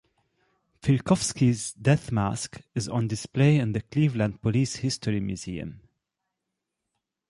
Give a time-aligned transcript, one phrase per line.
[0.81, 5.79] Filkowski's death mask is on display in the Cleveland Police History Museum.